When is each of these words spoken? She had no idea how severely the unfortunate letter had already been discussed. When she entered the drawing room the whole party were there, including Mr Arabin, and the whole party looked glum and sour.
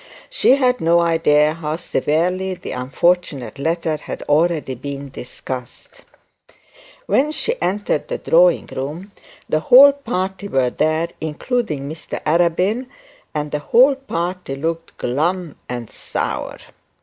She 0.31 0.55
had 0.55 0.81
no 0.81 0.99
idea 1.01 1.53
how 1.53 1.75
severely 1.77 2.55
the 2.55 2.71
unfortunate 2.71 3.59
letter 3.59 3.97
had 3.97 4.23
already 4.23 4.73
been 4.73 5.09
discussed. 5.11 6.01
When 7.05 7.31
she 7.31 7.61
entered 7.61 8.07
the 8.07 8.17
drawing 8.17 8.65
room 8.65 9.11
the 9.47 9.59
whole 9.59 9.91
party 9.91 10.47
were 10.47 10.71
there, 10.71 11.09
including 11.21 11.87
Mr 11.87 12.19
Arabin, 12.23 12.87
and 13.35 13.51
the 13.51 13.59
whole 13.59 13.93
party 13.93 14.55
looked 14.55 14.97
glum 14.97 15.55
and 15.69 15.87
sour. 15.87 16.57